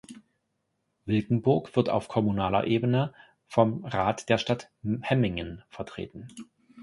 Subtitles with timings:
[1.05, 3.13] Wilkenburg wird auf kommunaler Ebene
[3.45, 6.27] vom Rat der Stadt Hemmingen vertreten.